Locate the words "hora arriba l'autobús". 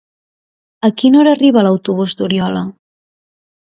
1.21-2.19